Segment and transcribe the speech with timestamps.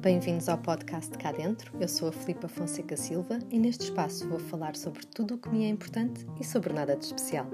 [0.00, 1.74] Bem-vindos ao podcast Cá Dentro.
[1.80, 5.48] Eu sou a Filipa Fonseca Silva e neste espaço vou falar sobre tudo o que
[5.48, 7.46] me é importante e sobre nada de especial.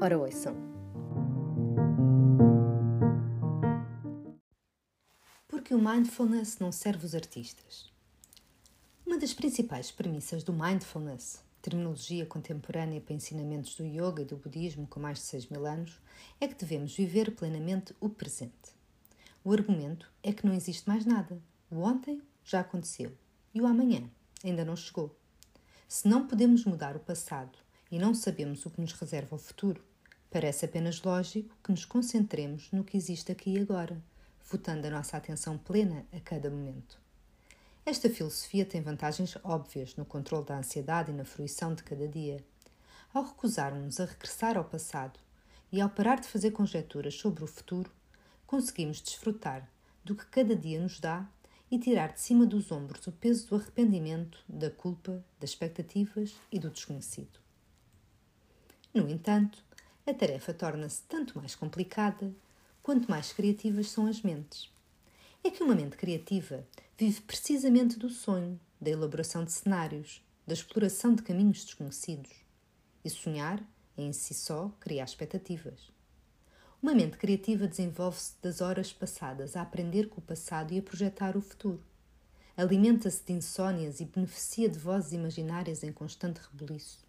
[0.00, 0.56] Ora, ouçam!
[5.46, 7.88] Porque o mindfulness não serve os artistas.
[9.06, 14.88] Uma das principais premissas do mindfulness, terminologia contemporânea para ensinamentos do yoga e do budismo
[14.88, 16.00] com mais de 6 mil anos,
[16.40, 18.74] é que devemos viver plenamente o presente.
[19.44, 21.40] O argumento é que não existe mais nada.
[21.70, 23.16] O ontem já aconteceu
[23.54, 24.08] e o amanhã
[24.42, 25.16] ainda não chegou.
[25.88, 27.56] Se não podemos mudar o passado
[27.90, 29.82] e não sabemos o que nos reserva o futuro,
[30.30, 34.02] parece apenas lógico que nos concentremos no que existe aqui e agora,
[34.50, 36.98] votando a nossa atenção plena a cada momento.
[37.86, 42.42] Esta filosofia tem vantagens óbvias no controle da ansiedade e na fruição de cada dia.
[43.12, 45.20] Ao recusarmos a regressar ao passado
[45.70, 47.90] e ao parar de fazer conjecturas sobre o futuro,
[48.46, 49.68] conseguimos desfrutar
[50.02, 51.26] do que cada dia nos dá
[51.74, 56.60] e tirar de cima dos ombros o peso do arrependimento, da culpa, das expectativas e
[56.60, 57.40] do desconhecido.
[58.94, 59.58] No entanto,
[60.06, 62.32] a tarefa torna-se tanto mais complicada
[62.80, 64.72] quanto mais criativas são as mentes.
[65.42, 66.64] É que uma mente criativa
[66.96, 72.30] vive precisamente do sonho, da elaboração de cenários, da exploração de caminhos desconhecidos.
[73.04, 73.60] E sonhar,
[73.98, 75.92] em si só, cria expectativas.
[76.84, 81.34] Uma mente criativa desenvolve-se das horas passadas a aprender com o passado e a projetar
[81.34, 81.82] o futuro.
[82.54, 87.02] Alimenta-se de insónias e beneficia de vozes imaginárias em constante rebuliço.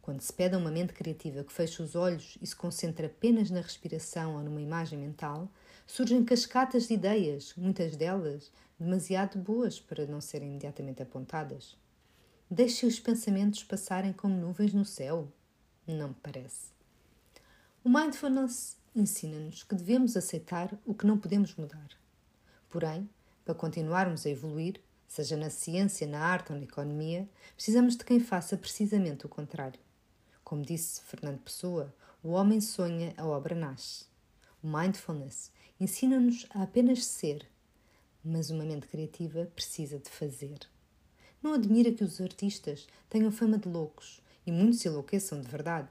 [0.00, 3.52] Quando se pede a uma mente criativa que feche os olhos e se concentre apenas
[3.52, 5.48] na respiração ou numa imagem mental,
[5.86, 11.76] surgem cascatas de ideias, muitas delas demasiado boas para não serem imediatamente apontadas.
[12.50, 15.28] Deixe os pensamentos passarem como nuvens no céu?
[15.86, 16.71] Não me parece.
[17.84, 21.88] O mindfulness ensina-nos que devemos aceitar o que não podemos mudar.
[22.70, 23.10] Porém,
[23.44, 28.20] para continuarmos a evoluir, seja na ciência, na arte ou na economia, precisamos de quem
[28.20, 29.80] faça precisamente o contrário.
[30.44, 31.92] Como disse Fernando Pessoa,
[32.22, 34.04] o homem sonha, a obra nasce.
[34.62, 35.50] O mindfulness
[35.80, 37.44] ensina-nos a apenas ser,
[38.24, 40.60] mas uma mente criativa precisa de fazer.
[41.42, 45.90] Não admira que os artistas tenham fama de loucos e muitos enlouqueçam de verdade.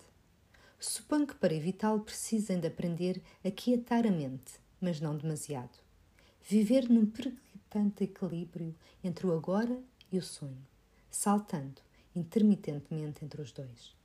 [0.83, 5.77] Suponho que para evitá-lo precisem de aprender a quietar a mente, mas não demasiado.
[6.41, 9.79] Viver num periclitante equilíbrio entre o agora
[10.11, 10.65] e o sonho,
[11.07, 11.79] saltando
[12.15, 13.95] intermitentemente entre os dois.